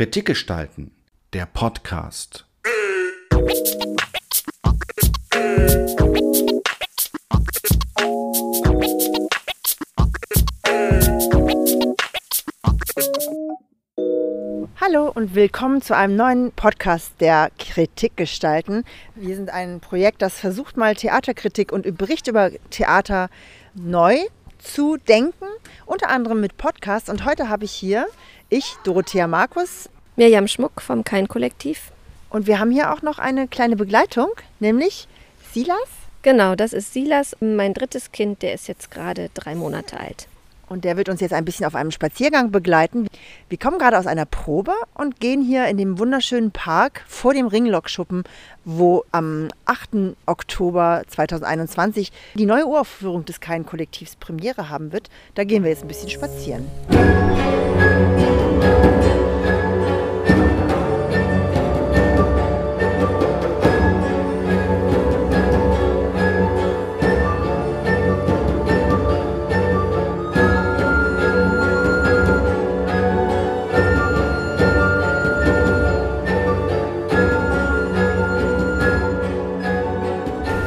[0.00, 0.92] Kritik gestalten,
[1.34, 2.46] der Podcast.
[14.80, 18.84] Hallo und willkommen zu einem neuen Podcast der Kritik gestalten.
[19.14, 23.28] Wir sind ein Projekt, das versucht mal Theaterkritik und Bericht über Theater
[23.74, 24.16] neu
[24.62, 25.46] zu denken,
[25.86, 27.08] unter anderem mit Podcasts.
[27.08, 28.06] Und heute habe ich hier
[28.48, 29.88] ich, Dorothea Markus.
[30.16, 31.92] Mirjam Schmuck vom Kein Kollektiv.
[32.30, 35.08] Und wir haben hier auch noch eine kleine Begleitung, nämlich
[35.52, 35.88] Silas.
[36.22, 40.28] Genau, das ist Silas, mein drittes Kind, der ist jetzt gerade drei Monate alt.
[40.70, 43.08] Und der wird uns jetzt ein bisschen auf einem Spaziergang begleiten.
[43.48, 47.48] Wir kommen gerade aus einer Probe und gehen hier in dem wunderschönen Park vor dem
[47.48, 48.22] Ringlockschuppen,
[48.64, 50.14] wo am 8.
[50.26, 55.10] Oktober 2021 die neue Uraufführung des Kein Kollektivs Premiere haben wird.
[55.34, 56.64] Da gehen wir jetzt ein bisschen spazieren.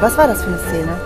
[0.04, 1.00] Was war das für eine Szene?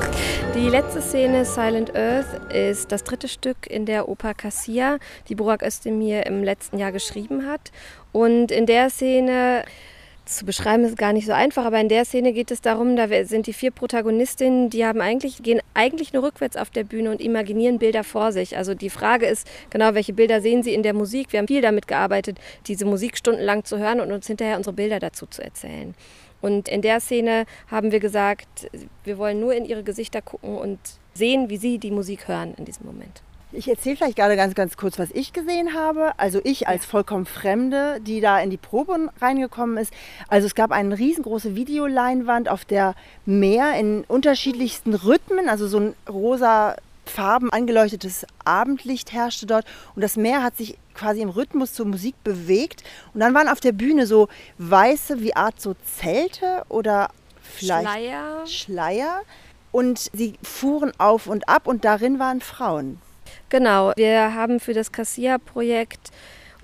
[0.56, 5.62] Die letzte Szene, Silent Earth, ist das dritte Stück in der Oper Cassia, die Burak
[5.62, 7.70] Özdemir im letzten Jahr geschrieben hat.
[8.10, 9.62] Und in der Szene
[10.24, 13.06] zu beschreiben ist gar nicht so einfach, aber in der Szene geht es darum, da
[13.24, 17.20] sind die vier Protagonistinnen, die haben eigentlich, gehen eigentlich nur rückwärts auf der Bühne und
[17.20, 18.56] imaginieren Bilder vor sich.
[18.56, 21.28] Also die Frage ist genau, welche Bilder sehen sie in der Musik?
[21.30, 24.98] Wir haben viel damit gearbeitet, diese Musik stundenlang zu hören und uns hinterher unsere Bilder
[24.98, 25.94] dazu zu erzählen.
[26.40, 28.70] Und in der Szene haben wir gesagt,
[29.04, 30.78] wir wollen nur in ihre Gesichter gucken und
[31.14, 33.22] sehen, wie sie die Musik hören in diesem Moment.
[33.50, 36.12] Ich erzähle vielleicht gerade ganz, ganz kurz, was ich gesehen habe.
[36.18, 39.92] Also ich als vollkommen Fremde, die da in die Probe reingekommen ist.
[40.28, 42.94] Also es gab eine riesengroße Videoleinwand, auf der
[43.24, 46.76] mehr in unterschiedlichsten Rhythmen, also so ein rosa
[47.08, 49.64] Farben angeleuchtetes Abendlicht herrschte dort
[49.94, 52.82] und das Meer hat sich quasi im Rhythmus zur Musik bewegt
[53.14, 57.10] und dann waren auf der Bühne so weiße wie Art so Zelte oder
[57.40, 58.46] vielleicht Schleier.
[58.46, 59.22] Schleier
[59.72, 63.00] und sie fuhren auf und ab und darin waren Frauen.
[63.48, 66.10] Genau, wir haben für das Cassia-Projekt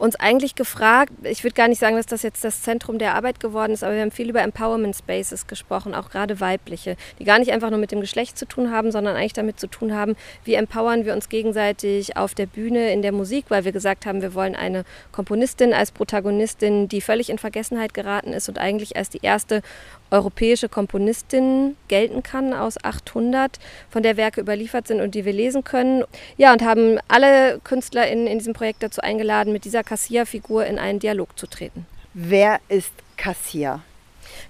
[0.05, 3.41] uns eigentlich gefragt, ich würde gar nicht sagen, dass das jetzt das Zentrum der Arbeit
[3.41, 7.39] geworden ist, aber wir haben viel über Empowerment Spaces gesprochen, auch gerade weibliche, die gar
[7.39, 10.15] nicht einfach nur mit dem Geschlecht zu tun haben, sondern eigentlich damit zu tun haben,
[10.45, 14.21] wie empowern wir uns gegenseitig auf der Bühne in der Musik, weil wir gesagt haben,
[14.21, 19.09] wir wollen eine Komponistin als Protagonistin, die völlig in Vergessenheit geraten ist und eigentlich als
[19.09, 19.63] die erste
[20.11, 23.59] europäische Komponistin gelten kann aus 800,
[23.91, 26.05] von der Werke überliefert sind und die wir lesen können.
[26.37, 30.99] Ja, und haben alle KünstlerInnen in diesem Projekt dazu eingeladen, mit dieser Cassia-Figur in einen
[30.99, 31.87] Dialog zu treten.
[32.15, 33.81] Wer ist Cassia?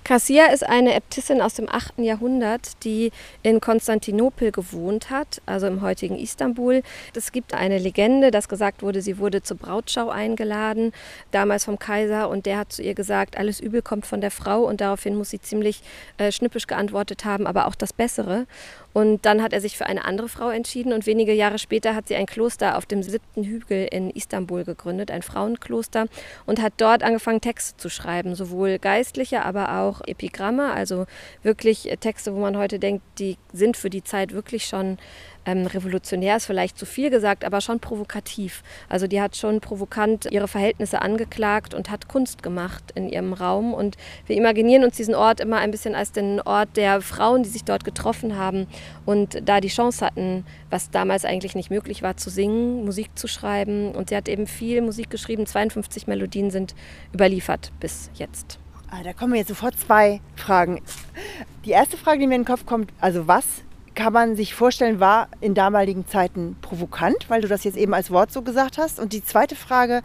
[0.03, 1.99] Cassia ist eine Äbtissin aus dem 8.
[1.99, 3.12] Jahrhundert, die
[3.43, 6.82] in Konstantinopel gewohnt hat, also im heutigen Istanbul.
[7.15, 10.93] Es gibt eine Legende, dass gesagt wurde, sie wurde zur Brautschau eingeladen,
[11.31, 14.62] damals vom Kaiser, und der hat zu ihr gesagt, alles Übel kommt von der Frau
[14.62, 15.82] und daraufhin muss sie ziemlich
[16.16, 18.47] äh, schnippisch geantwortet haben, aber auch das Bessere.
[18.94, 22.09] Und dann hat er sich für eine andere Frau entschieden und wenige Jahre später hat
[22.09, 26.06] sie ein Kloster auf dem siebten Hügel in Istanbul gegründet, ein Frauenkloster,
[26.47, 31.06] und hat dort angefangen, Texte zu schreiben, sowohl geistliche, aber auch Epigramme, also
[31.43, 34.99] wirklich Texte, wo man heute denkt, die sind für die Zeit wirklich schon
[35.47, 38.62] ähm, revolutionär ist vielleicht zu viel gesagt, aber schon provokativ.
[38.88, 43.75] Also die hat schon provokant ihre Verhältnisse angeklagt und hat Kunst gemacht in ihrem Raum.
[43.75, 43.97] Und
[44.27, 47.65] wir imaginieren uns diesen Ort immer ein bisschen als den Ort der Frauen, die sich
[47.65, 48.66] dort getroffen haben
[49.06, 53.28] und da die Chance hatten, was damals eigentlich nicht möglich war, zu singen, Musik zu
[53.28, 53.94] schreiben.
[53.94, 55.47] Und sie hat eben viel Musik geschrieben.
[55.47, 56.75] 52 Melodien sind
[57.12, 58.59] überliefert bis jetzt.
[58.91, 60.81] Ah, da kommen mir jetzt sofort zwei Fragen.
[61.64, 63.44] Die erste Frage, die mir in den Kopf kommt, also was
[63.94, 68.11] kann man sich vorstellen, war in damaligen Zeiten provokant, weil du das jetzt eben als
[68.11, 68.99] Wort so gesagt hast.
[68.99, 70.02] Und die zweite Frage,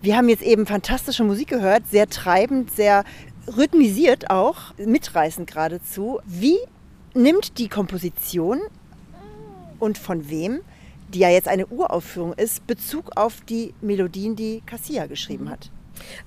[0.00, 3.04] wir haben jetzt eben fantastische Musik gehört, sehr treibend, sehr
[3.56, 6.20] rhythmisiert auch, mitreißend geradezu.
[6.24, 6.58] Wie
[7.14, 8.60] nimmt die Komposition
[9.80, 10.60] und von wem,
[11.08, 15.71] die ja jetzt eine Uraufführung ist, Bezug auf die Melodien, die Cassia geschrieben hat?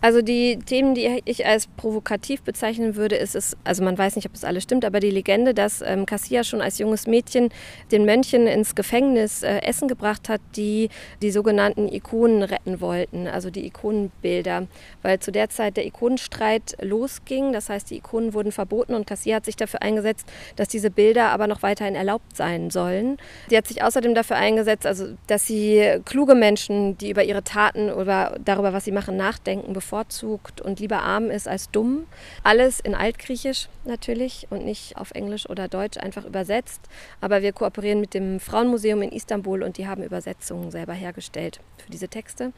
[0.01, 4.25] Also die Themen, die ich als provokativ bezeichnen würde, ist es, also man weiß nicht,
[4.25, 7.49] ob das alles stimmt, aber die Legende, dass ähm, Cassia schon als junges Mädchen
[7.91, 10.89] den Mönchen ins Gefängnis äh, Essen gebracht hat, die
[11.21, 14.67] die sogenannten Ikonen retten wollten, also die Ikonenbilder,
[15.01, 19.37] weil zu der Zeit der Ikonenstreit losging, das heißt die Ikonen wurden verboten und Cassia
[19.37, 23.17] hat sich dafür eingesetzt, dass diese Bilder aber noch weiterhin erlaubt sein sollen.
[23.49, 27.89] Sie hat sich außerdem dafür eingesetzt, also dass sie kluge Menschen, die über ihre Taten
[27.91, 32.05] oder darüber, was sie machen, nachdenken, Nachdenken bevorzugt und lieber arm ist als dumm.
[32.43, 36.81] Alles in Altgriechisch natürlich und nicht auf Englisch oder Deutsch einfach übersetzt.
[37.21, 41.91] Aber wir kooperieren mit dem Frauenmuseum in Istanbul und die haben Übersetzungen selber hergestellt für
[41.91, 42.51] diese Texte.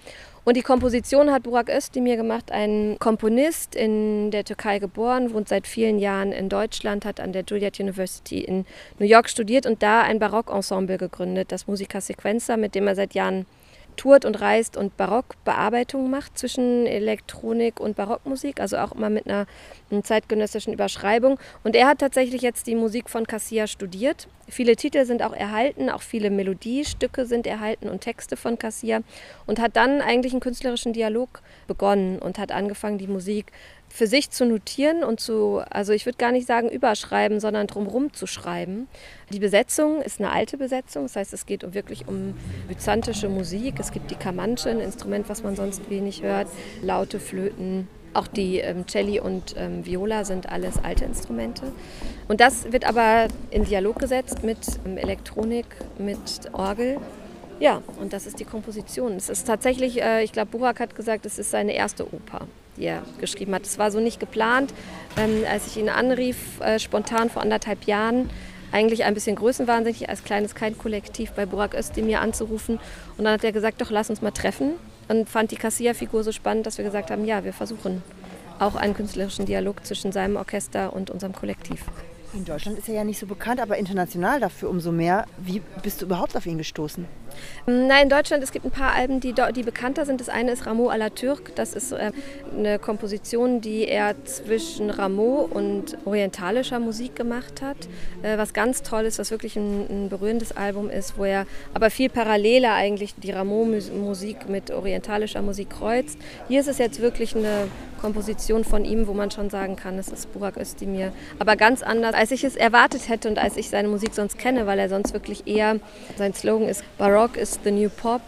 [0.44, 5.68] Und die Komposition hat Burak Özdemir gemacht, ein Komponist in der Türkei geboren, wohnt seit
[5.68, 8.66] vielen Jahren in Deutschland, hat an der Juilliard University in
[8.98, 13.14] New York studiert und da ein Barockensemble gegründet, das Musica Sequenza, mit dem er seit
[13.14, 13.46] Jahren
[13.98, 19.46] tourt und reist und Barockbearbeitung macht zwischen Elektronik und Barockmusik, also auch immer mit einer,
[19.92, 21.38] einer, zeitgenössischen Überschreibung.
[21.64, 24.28] Und er hat tatsächlich jetzt die Musik von Cassia studiert.
[24.48, 29.02] Viele Titel sind auch erhalten, auch viele Melodiestücke sind erhalten und Texte von Cassia
[29.46, 33.52] und hat dann eigentlich einen künstlerischen Dialog begonnen und hat angefangen, die Musik
[33.98, 38.14] für sich zu notieren und zu, also ich würde gar nicht sagen überschreiben, sondern drumherum
[38.14, 38.88] zu schreiben.
[39.32, 42.36] Die Besetzung ist eine alte Besetzung, das heißt, es geht wirklich um
[42.68, 43.80] byzantische Musik.
[43.80, 46.48] Es gibt die Kamanche, ein Instrument, was man sonst wenig hört,
[46.84, 47.88] laute Flöten.
[48.14, 51.64] Auch die ähm, Celli und ähm, Viola sind alles alte Instrumente.
[52.28, 55.66] Und das wird aber in Dialog gesetzt mit ähm, Elektronik,
[55.98, 57.00] mit Orgel.
[57.60, 59.14] Ja, und das ist die Komposition.
[59.14, 62.48] Es ist tatsächlich, äh, ich glaube, Burak hat gesagt, es ist seine erste Oper
[62.78, 63.64] die er geschrieben hat.
[63.64, 64.74] Das war so nicht geplant.
[65.18, 68.30] Ähm, als ich ihn anrief, äh, spontan vor anderthalb Jahren,
[68.72, 72.80] eigentlich ein bisschen größenwahnsinnig, als kleines Kein-Kollektiv bei Burak Özdemir anzurufen.
[73.18, 74.74] Und dann hat er gesagt, doch, lass uns mal treffen.
[75.08, 78.04] Und fand die Cassia-Figur so spannend, dass wir gesagt haben, ja, wir versuchen
[78.60, 81.84] auch einen künstlerischen Dialog zwischen seinem Orchester und unserem Kollektiv.
[82.34, 85.26] In Deutschland ist er ja nicht so bekannt, aber international dafür umso mehr.
[85.38, 87.06] Wie bist du überhaupt auf ihn gestoßen?
[87.66, 90.20] Nein, in Deutschland, es gibt ein paar Alben, die, die bekannter sind.
[90.20, 91.54] Das eine ist Rameau à la Turque.
[91.56, 92.12] Das ist äh,
[92.52, 97.78] eine Komposition, die er zwischen Rameau und orientalischer Musik gemacht hat.
[98.24, 101.90] Äh, was ganz toll ist, was wirklich ein, ein, berührendes Album ist, wo er aber
[101.90, 106.18] viel paralleler eigentlich die Rameau-Musik mit orientalischer Musik kreuzt.
[106.50, 110.08] Hier ist es jetzt wirklich eine Komposition von ihm, wo man schon sagen kann, es
[110.10, 111.12] ist Burak Özdemir.
[111.40, 114.68] Aber ganz anders, als ich es erwartet hätte und als ich seine Musik sonst kenne,
[114.68, 115.80] weil er sonst wirklich eher,
[116.18, 118.22] sein Slogan ist Baroque is the new pop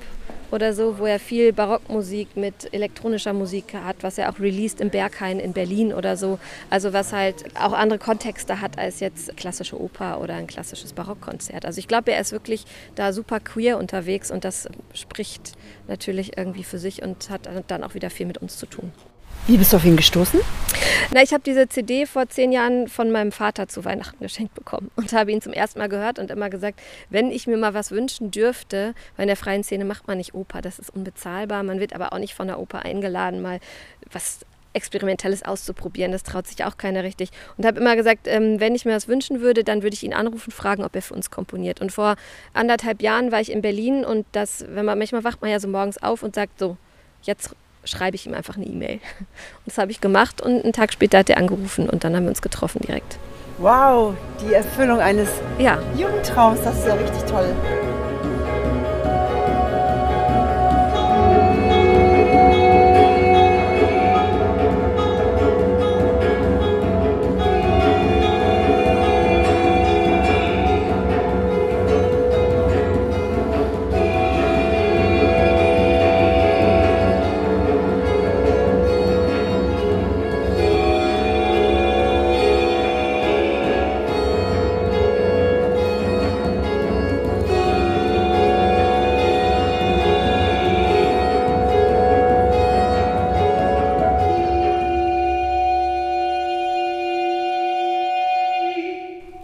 [0.51, 4.89] oder so, wo er viel Barockmusik mit elektronischer Musik hat, was er auch released im
[4.89, 6.39] Berghain in Berlin oder so.
[6.69, 11.65] Also was halt auch andere Kontexte hat als jetzt klassische Oper oder ein klassisches Barockkonzert.
[11.65, 12.65] Also ich glaube, er ist wirklich
[12.95, 15.53] da super queer unterwegs und das spricht
[15.87, 18.91] natürlich irgendwie für sich und hat dann auch wieder viel mit uns zu tun.
[19.47, 20.39] Wie bist du auf ihn gestoßen?
[21.11, 24.91] Na, ich habe diese CD vor zehn Jahren von meinem Vater zu Weihnachten geschenkt bekommen
[24.95, 27.91] und habe ihn zum ersten Mal gehört und immer gesagt, wenn ich mir mal was
[27.91, 31.79] wünschen dürfte, weil in der freien Szene macht man nicht Oper, das ist unbezahlbar, man
[31.79, 33.59] wird aber auch nicht von der Oper eingeladen, mal
[34.11, 34.39] was
[34.73, 36.11] Experimentelles auszuprobieren.
[36.11, 37.31] Das traut sich auch keiner richtig.
[37.57, 40.13] Und habe immer gesagt, ähm, wenn ich mir das wünschen würde, dann würde ich ihn
[40.13, 41.81] anrufen, fragen, ob er für uns komponiert.
[41.81, 42.15] Und vor
[42.53, 45.67] anderthalb Jahren war ich in Berlin und das, wenn man manchmal wacht man ja so
[45.67, 46.77] morgens auf und sagt so,
[47.23, 48.95] jetzt schreibe ich ihm einfach eine E-Mail.
[48.95, 52.23] Und das habe ich gemacht und einen Tag später hat er angerufen und dann haben
[52.23, 53.17] wir uns getroffen direkt.
[53.57, 55.79] Wow, die Erfüllung eines ja.
[55.97, 57.53] Jugendtraums, das ist ja richtig toll.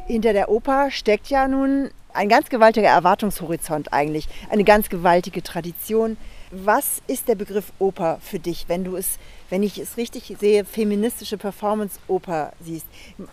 [0.08, 6.18] Hinter der Oper steckt ja nun ein ganz gewaltiger Erwartungshorizont eigentlich, eine ganz gewaltige Tradition.
[6.52, 9.18] Was ist der Begriff Oper für dich, wenn du es,
[9.50, 12.86] wenn ich es richtig sehe, feministische Performance-Oper siehst?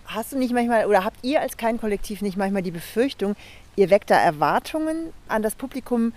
[0.06, 3.36] Hast du nicht manchmal oder habt ihr als kein Kollektiv nicht manchmal die Befürchtung,
[3.76, 6.12] ihr weckt da Erwartungen an das Publikum,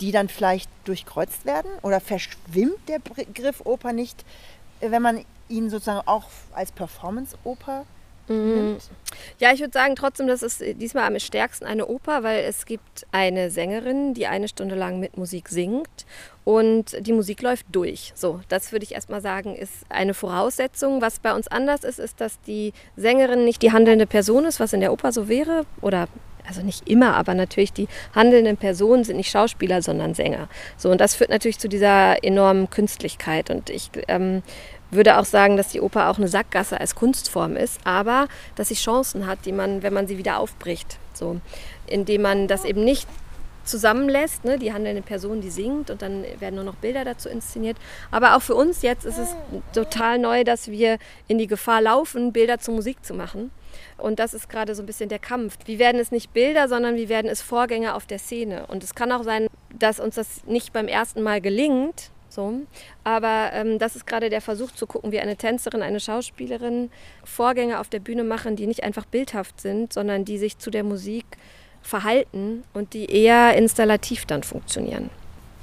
[0.00, 1.70] die dann vielleicht durchkreuzt werden?
[1.82, 4.24] Oder verschwimmt der Begriff Oper nicht,
[4.80, 7.84] wenn man ihn sozusagen auch als Performance-Oper
[8.30, 8.76] Mhm.
[9.40, 13.04] Ja, ich würde sagen trotzdem, das ist diesmal am stärksten eine Oper, weil es gibt
[13.10, 16.06] eine Sängerin, die eine Stunde lang mit Musik singt
[16.44, 18.12] und die Musik läuft durch.
[18.14, 21.02] So, das würde ich erstmal sagen, ist eine Voraussetzung.
[21.02, 24.72] Was bei uns anders ist, ist, dass die Sängerin nicht die handelnde Person ist, was
[24.72, 26.06] in der Oper so wäre oder
[26.46, 30.48] also nicht immer, aber natürlich die handelnden Personen sind nicht Schauspieler, sondern Sänger.
[30.76, 33.50] So, und das führt natürlich zu dieser enormen Künstlichkeit.
[33.50, 34.42] Und ich ähm,
[34.90, 38.74] würde auch sagen, dass die Oper auch eine Sackgasse als Kunstform ist, aber dass sie
[38.74, 41.40] Chancen hat, die man, wenn man sie wieder aufbricht, so,
[41.86, 43.08] indem man das eben nicht
[43.64, 44.44] zusammenlässt.
[44.44, 44.58] Ne?
[44.58, 47.76] Die handelnde Person, die singt und dann werden nur noch Bilder dazu inszeniert.
[48.10, 49.34] Aber auch für uns jetzt ist es
[49.72, 53.50] total neu, dass wir in die Gefahr laufen, Bilder zur Musik zu machen.
[53.96, 55.56] Und das ist gerade so ein bisschen der Kampf.
[55.66, 58.66] Wie werden es nicht Bilder, sondern wie werden es Vorgänge auf der Szene.
[58.66, 59.46] Und es kann auch sein,
[59.78, 62.10] dass uns das nicht beim ersten Mal gelingt.
[62.30, 62.54] So.
[63.04, 66.90] Aber ähm, das ist gerade der Versuch zu gucken, wie eine Tänzerin, eine Schauspielerin
[67.24, 70.84] Vorgänge auf der Bühne machen, die nicht einfach bildhaft sind, sondern die sich zu der
[70.84, 71.24] Musik
[71.82, 75.10] verhalten und die eher installativ dann funktionieren.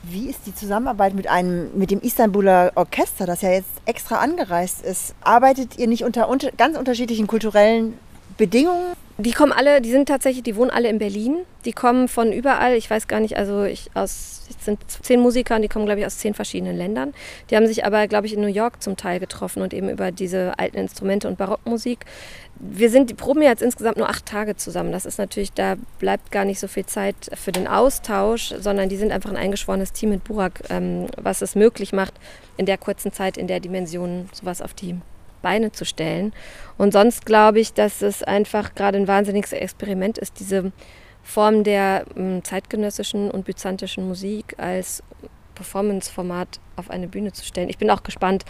[0.04, 4.82] Wie ist die Zusammenarbeit mit einem, mit dem Istanbuler Orchester, das ja jetzt extra angereist
[4.86, 5.16] ist?
[5.22, 7.98] Arbeitet ihr nicht unter, unter ganz unterschiedlichen kulturellen
[8.38, 8.94] Bedingungen?
[9.20, 11.38] Die kommen alle, die sind tatsächlich, die wohnen alle in Berlin.
[11.66, 12.76] Die kommen von überall.
[12.76, 16.02] Ich weiß gar nicht, also ich aus, es sind zehn Musiker und die kommen, glaube
[16.02, 17.16] ich, aus zehn verschiedenen Ländern.
[17.50, 20.12] Die haben sich aber, glaube ich, in New York zum Teil getroffen und eben über
[20.12, 22.06] diese alten Instrumente und Barockmusik.
[22.60, 24.92] Wir sind, die proben jetzt insgesamt nur acht Tage zusammen.
[24.92, 28.98] Das ist natürlich, da bleibt gar nicht so viel Zeit für den Austausch, sondern die
[28.98, 32.14] sind einfach ein eingeschworenes Team mit Burak, ähm, was es möglich macht,
[32.56, 34.96] in der kurzen Zeit, in der Dimension sowas auf die
[35.48, 36.34] Beine zu stellen.
[36.78, 40.74] Und sonst glaube ich, dass es einfach gerade ein wahnsinniges Experiment ist, diese
[41.24, 45.04] Form der ähm, zeitgenössischen und byzantischen Musik als
[45.56, 47.70] Performance-Format auf eine Bühne zu stellen.
[47.70, 48.44] Ich bin auch gespannt,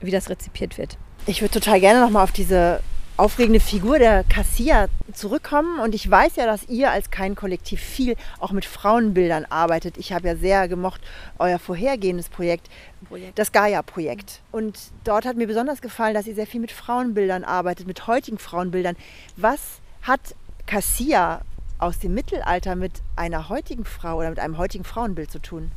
[0.00, 0.98] wie das rezipiert wird.
[1.24, 2.80] Ich würde total gerne nochmal auf diese
[3.22, 5.78] aufregende Figur der Cassia zurückkommen.
[5.78, 9.96] Und ich weiß ja, dass ihr als kein Kollektiv viel auch mit Frauenbildern arbeitet.
[9.96, 11.00] Ich habe ja sehr gemocht
[11.38, 12.68] euer vorhergehendes Projekt,
[13.06, 13.38] Projekt.
[13.38, 14.40] das Gaia-Projekt.
[14.50, 18.38] Und dort hat mir besonders gefallen, dass ihr sehr viel mit Frauenbildern arbeitet, mit heutigen
[18.38, 18.96] Frauenbildern.
[19.36, 19.60] Was
[20.02, 20.34] hat
[20.66, 21.42] Cassia
[21.78, 25.70] aus dem Mittelalter mit einer heutigen Frau oder mit einem heutigen Frauenbild zu tun?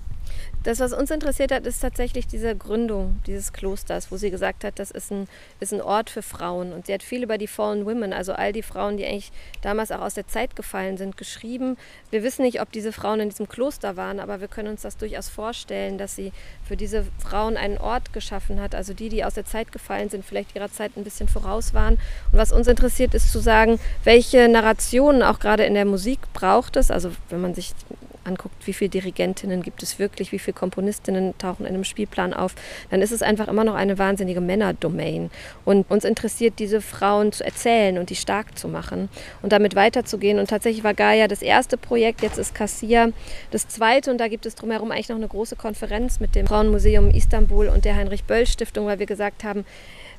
[0.64, 4.80] Das, was uns interessiert hat, ist tatsächlich diese Gründung dieses Klosters, wo sie gesagt hat,
[4.80, 5.28] das ist ein,
[5.60, 6.74] ist ein Ort für Frauen.
[6.74, 9.92] Und sie hat viel über die Fallen Women, also all die Frauen, die eigentlich damals
[9.92, 11.78] auch aus der Zeit gefallen sind, geschrieben.
[12.10, 14.98] Wir wissen nicht, ob diese Frauen in diesem Kloster waren, aber wir können uns das
[14.98, 16.32] durchaus vorstellen, dass sie
[16.68, 18.74] für diese Frauen einen Ort geschaffen hat.
[18.74, 22.00] Also die, die aus der Zeit gefallen sind, vielleicht ihrer Zeit ein bisschen voraus waren.
[22.32, 26.76] Und was uns interessiert, ist zu sagen, welche Narrationen auch gerade in der Musik braucht
[26.76, 26.90] es.
[26.90, 27.74] Also wenn man sich
[28.26, 32.56] anguckt, wie viele Dirigentinnen gibt es wirklich, wie viele Komponistinnen tauchen in einem Spielplan auf,
[32.90, 35.30] dann ist es einfach immer noch eine wahnsinnige Männerdomain.
[35.64, 39.10] Und uns interessiert, diese Frauen zu erzählen und die stark zu machen
[39.42, 40.40] und damit weiterzugehen.
[40.40, 43.10] Und tatsächlich war Gaia das erste Projekt, jetzt ist Cassia
[43.52, 47.10] das zweite und da gibt es drumherum eigentlich noch eine große Konferenz mit dem Frauenmuseum
[47.10, 49.66] Istanbul und der Heinrich Böll Stiftung, weil wir gesagt haben,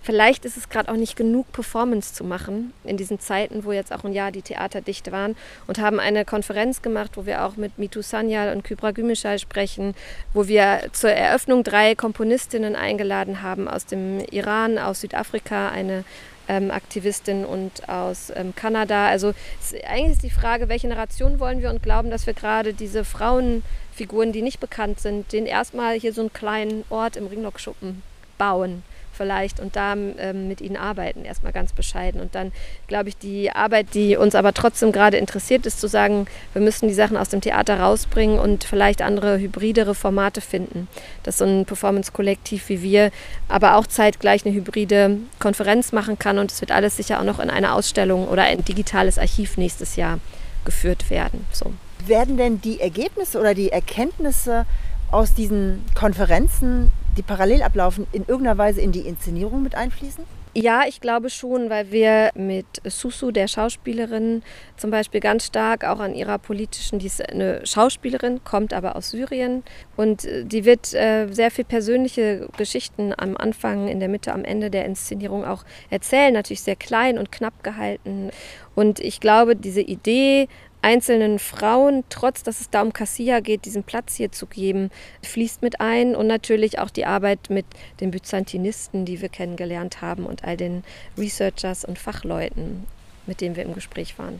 [0.06, 3.92] Vielleicht ist es gerade auch nicht genug Performance zu machen in diesen Zeiten, wo jetzt
[3.92, 5.34] auch ein Jahr die Theater dicht waren
[5.66, 9.96] und haben eine Konferenz gemacht, wo wir auch mit Mitu Sanyal und Kybra Gümüşay sprechen,
[10.32, 16.04] wo wir zur Eröffnung drei Komponistinnen eingeladen haben aus dem Iran, aus Südafrika, eine
[16.46, 19.08] ähm, Aktivistin und aus ähm, Kanada.
[19.08, 22.74] Also es, eigentlich ist die Frage, welche Narration wollen wir und glauben, dass wir gerade
[22.74, 28.04] diese Frauenfiguren, die nicht bekannt sind, den erstmal hier so einen kleinen Ort im Ringlockschuppen
[28.38, 28.84] bauen
[29.16, 32.20] vielleicht und da ähm, mit ihnen arbeiten, erstmal ganz bescheiden.
[32.20, 32.52] Und dann,
[32.86, 36.88] glaube ich, die Arbeit, die uns aber trotzdem gerade interessiert, ist zu sagen, wir müssen
[36.88, 40.88] die Sachen aus dem Theater rausbringen und vielleicht andere hybridere Formate finden.
[41.22, 43.10] Dass so ein Performance-Kollektiv wie wir
[43.48, 47.38] aber auch zeitgleich eine hybride Konferenz machen kann und es wird alles sicher auch noch
[47.38, 50.18] in eine Ausstellung oder ein digitales Archiv nächstes Jahr
[50.64, 51.46] geführt werden.
[51.52, 51.72] So.
[52.06, 54.66] Werden denn die Ergebnisse oder die Erkenntnisse
[55.10, 60.24] aus diesen Konferenzen die parallel ablaufen, in irgendeiner Weise in die Inszenierung mit einfließen?
[60.58, 64.42] Ja, ich glaube schon, weil wir mit Susu, der Schauspielerin,
[64.78, 69.10] zum Beispiel ganz stark auch an ihrer politischen, die ist eine Schauspielerin, kommt aber aus
[69.10, 69.64] Syrien
[69.96, 74.46] und äh, die wird äh, sehr viel persönliche Geschichten am Anfang, in der Mitte, am
[74.46, 78.30] Ende der Inszenierung auch erzählen, natürlich sehr klein und knapp gehalten.
[78.74, 80.48] Und ich glaube, diese Idee,
[80.86, 84.92] einzelnen Frauen, trotz dass es da um Cassia geht, diesen Platz hier zu geben,
[85.24, 87.66] fließt mit ein und natürlich auch die Arbeit mit
[88.00, 90.84] den Byzantinisten, die wir kennengelernt haben und all den
[91.18, 92.84] Researchers und Fachleuten,
[93.26, 94.38] mit denen wir im Gespräch waren.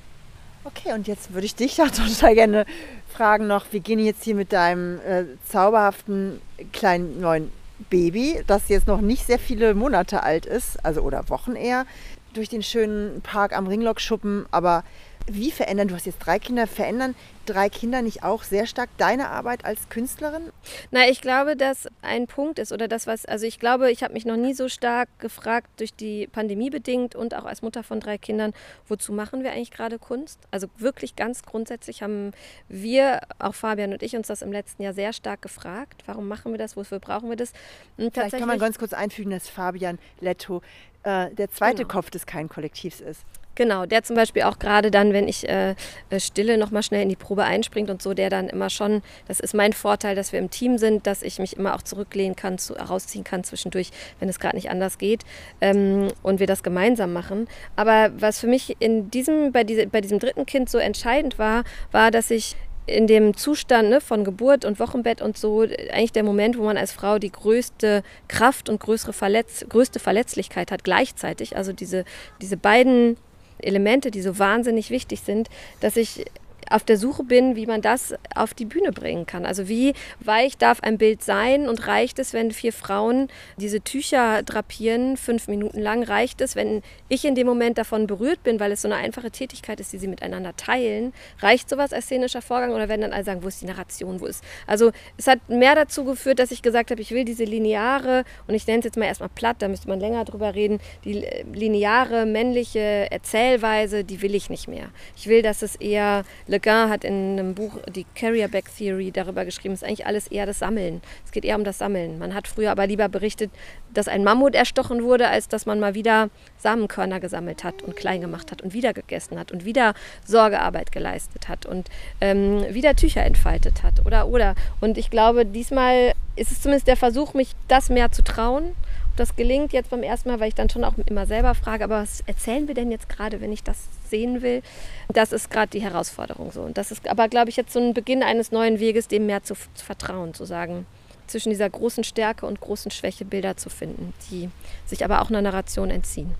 [0.62, 2.64] Okay, und jetzt würde ich dich auch total gerne
[3.12, 6.40] fragen noch, wir gehen jetzt hier mit deinem äh, zauberhaften
[6.72, 7.50] kleinen neuen
[7.90, 11.86] Baby, das jetzt noch nicht sehr viele Monate alt ist, also oder Wochen eher,
[12.34, 14.84] durch den schönen Park am Ringlockschuppen, aber
[15.26, 17.14] wie verändern, du hast jetzt drei Kinder, verändern
[17.46, 20.52] drei Kinder nicht auch sehr stark deine Arbeit als Künstlerin?
[20.90, 24.12] Na, ich glaube, dass ein Punkt ist oder das, was, also ich glaube, ich habe
[24.12, 28.00] mich noch nie so stark gefragt, durch die Pandemie bedingt und auch als Mutter von
[28.00, 28.52] drei Kindern,
[28.88, 30.40] wozu machen wir eigentlich gerade Kunst?
[30.50, 32.32] Also wirklich ganz grundsätzlich haben
[32.68, 36.02] wir, auch Fabian und ich, uns das im letzten Jahr sehr stark gefragt.
[36.06, 36.76] Warum machen wir das?
[36.76, 37.52] Wofür brauchen wir das?
[37.96, 40.62] Und Vielleicht kann man ganz kurz einfügen, dass Fabian Letto
[41.06, 41.88] äh, der zweite Genau.
[41.88, 43.24] Kopf des kein Kollektivs ist.
[43.54, 45.74] Genau, der zum Beispiel auch gerade dann, wenn ich äh,
[46.10, 49.40] äh, stille, nochmal schnell in die Probe einspringt und so, der dann immer schon, das
[49.40, 52.58] ist mein Vorteil, dass wir im Team sind, dass ich mich immer auch zurücklehnen kann,
[52.58, 55.24] zu, rausziehen kann zwischendurch, wenn es gerade nicht anders geht
[55.62, 57.48] ähm, und wir das gemeinsam machen.
[57.76, 61.64] Aber was für mich in diesem, bei, diese, bei diesem dritten Kind so entscheidend war,
[61.92, 66.22] war, dass ich in dem Zustand ne, von Geburt und Wochenbett und so, eigentlich der
[66.22, 71.56] Moment, wo man als Frau die größte Kraft und größere Verletz größte Verletzlichkeit hat gleichzeitig.
[71.56, 72.04] Also diese,
[72.40, 73.16] diese beiden
[73.58, 75.48] Elemente, die so wahnsinnig wichtig sind,
[75.80, 76.26] dass ich
[76.70, 79.46] auf der Suche bin, wie man das auf die Bühne bringen kann.
[79.46, 84.42] Also wie weich darf ein Bild sein und reicht es, wenn vier Frauen diese Tücher
[84.42, 88.72] drapieren, fünf Minuten lang, reicht es, wenn ich in dem Moment davon berührt bin, weil
[88.72, 92.72] es so eine einfache Tätigkeit ist, die sie miteinander teilen, reicht sowas als szenischer Vorgang
[92.72, 94.42] oder werden dann alle sagen, wo ist die Narration, wo ist...
[94.66, 98.54] Also es hat mehr dazu geführt, dass ich gesagt habe, ich will diese lineare, und
[98.54, 101.44] ich nenne es jetzt mal erstmal platt, da müsste man länger drüber reden, die äh,
[101.52, 104.88] lineare männliche Erzählweise, die will ich nicht mehr.
[105.16, 106.24] Ich will, dass es eher
[106.56, 110.26] Le Guin hat in einem Buch die Carrier-Back Theory darüber geschrieben, es ist eigentlich alles
[110.26, 111.02] eher das Sammeln.
[111.24, 112.18] Es geht eher um das Sammeln.
[112.18, 113.50] Man hat früher aber lieber berichtet,
[113.92, 118.22] dass ein Mammut erstochen wurde, als dass man mal wieder Samenkörner gesammelt hat und klein
[118.22, 119.92] gemacht hat und wieder gegessen hat und wieder
[120.24, 121.90] Sorgearbeit geleistet hat und
[122.22, 124.06] ähm, wieder Tücher entfaltet hat.
[124.06, 124.54] Oder, oder.
[124.80, 128.74] Und ich glaube, diesmal ist es zumindest der Versuch, mich das mehr zu trauen.
[129.16, 132.02] Das gelingt jetzt beim ersten Mal, weil ich dann schon auch immer selber frage, aber
[132.02, 133.76] was erzählen wir denn jetzt gerade, wenn ich das
[134.10, 134.62] sehen will?
[135.08, 136.60] Das ist gerade die Herausforderung so.
[136.62, 139.42] Und das ist aber, glaube ich, jetzt so ein Beginn eines neuen Weges, dem mehr
[139.42, 140.86] zu, zu vertrauen, zu sagen,
[141.26, 144.50] zwischen dieser großen Stärke und großen Schwäche Bilder zu finden, die
[144.84, 146.34] sich aber auch einer Narration entziehen.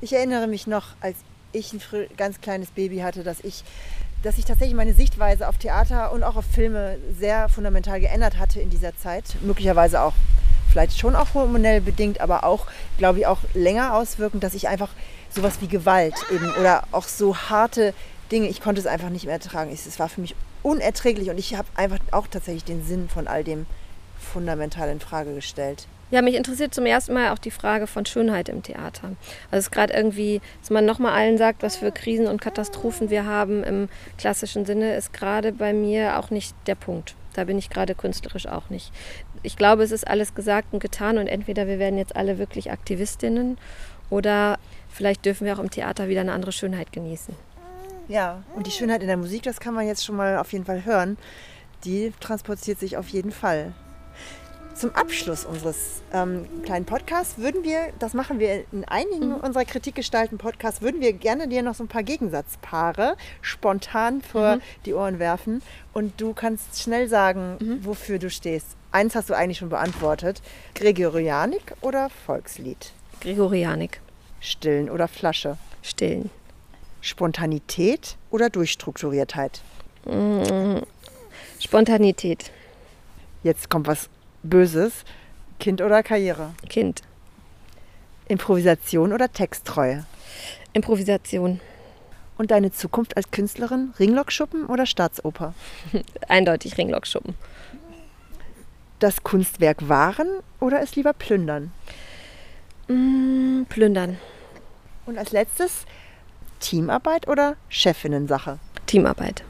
[0.00, 1.16] Ich erinnere mich noch, als
[1.52, 1.80] ich ein
[2.16, 3.64] ganz kleines Baby hatte, dass ich,
[4.22, 8.60] dass ich tatsächlich meine Sichtweise auf Theater und auch auf Filme sehr fundamental geändert hatte
[8.60, 9.24] in dieser Zeit.
[9.40, 10.12] Möglicherweise auch
[10.76, 12.66] vielleicht schon auch hormonell bedingt, aber auch,
[12.98, 14.90] glaube ich, auch länger auswirkend, dass ich einfach
[15.30, 17.94] sowas wie Gewalt eben oder auch so harte
[18.30, 19.72] Dinge, ich konnte es einfach nicht mehr ertragen.
[19.72, 23.42] Es war für mich unerträglich und ich habe einfach auch tatsächlich den Sinn von all
[23.42, 23.64] dem
[24.18, 25.86] fundamental in Frage gestellt.
[26.10, 29.08] Ja, mich interessiert zum ersten Mal auch die Frage von Schönheit im Theater.
[29.50, 33.08] Also es ist gerade irgendwie, dass man nochmal allen sagt, was für Krisen und Katastrophen
[33.08, 37.14] wir haben im klassischen Sinne, ist gerade bei mir auch nicht der Punkt.
[37.32, 38.92] Da bin ich gerade künstlerisch auch nicht.
[39.46, 42.72] Ich glaube, es ist alles gesagt und getan und entweder wir werden jetzt alle wirklich
[42.72, 43.58] Aktivistinnen
[44.10, 47.32] oder vielleicht dürfen wir auch im Theater wieder eine andere Schönheit genießen.
[48.08, 50.64] Ja, und die Schönheit in der Musik, das kann man jetzt schon mal auf jeden
[50.64, 51.16] Fall hören.
[51.84, 53.72] Die transportiert sich auf jeden Fall.
[54.74, 60.38] Zum Abschluss unseres ähm, kleinen Podcasts würden wir, das machen wir in einigen unserer kritikgestalten
[60.38, 65.62] Podcasts, würden wir gerne dir noch so ein paar Gegensatzpaare spontan vor die Ohren werfen.
[65.92, 68.76] Und du kannst schnell sagen, wofür du stehst.
[68.96, 70.40] Eins hast du eigentlich schon beantwortet.
[70.74, 72.92] Gregorianik oder Volkslied?
[73.20, 74.00] Gregorianik,
[74.40, 75.58] Stillen oder Flasche?
[75.82, 76.30] stillen.
[77.02, 79.60] Spontanität oder Durchstrukturiertheit?
[81.60, 82.50] Spontanität,
[83.42, 84.08] Jetzt kommt was
[84.42, 85.04] Böses.
[85.60, 86.54] Kind oder Karriere?
[86.70, 87.02] Kind.
[88.28, 90.06] Improvisation oder Texttreue?
[90.72, 91.60] Improvisation,
[92.38, 93.92] Und deine Zukunft als Künstlerin?
[93.98, 95.52] Ringlockschuppen oder Staatsoper?
[96.28, 97.34] eindeutig Ringlockschuppen.
[98.98, 100.28] Das Kunstwerk wahren
[100.58, 101.70] oder es lieber plündern?
[102.88, 104.16] Mm, plündern,
[105.04, 105.84] Und als letztes
[106.60, 108.58] Teamarbeit oder Chefinnensache?
[108.86, 109.44] Teamarbeit.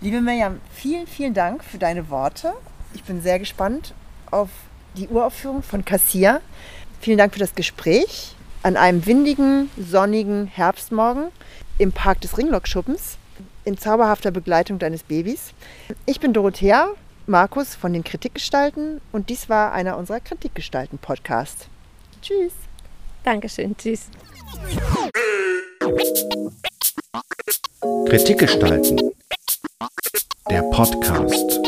[0.00, 2.52] Liebe Mirjam, vielen, vielen Dank für deine Worte.
[2.94, 3.94] Ich bin sehr gespannt
[4.30, 4.48] auf
[4.94, 6.40] die Uraufführung von Cassia.
[7.00, 11.28] Vielen Dank für das Gespräch an einem windigen, sonnigen Herbstmorgen
[11.78, 13.18] im Park des Ringlockschuppens
[13.64, 15.52] in zauberhafter Begleitung deines Babys.
[16.06, 16.90] Ich bin Dorothea
[17.28, 21.66] Markus von den Kritikgestalten und dies war einer unserer Kritikgestalten-Podcasts.
[22.22, 22.54] Tschüss.
[23.22, 23.76] Dankeschön.
[23.76, 24.08] Tschüss.
[28.06, 29.12] Kritikgestalten.
[30.48, 31.60] Der Podcast.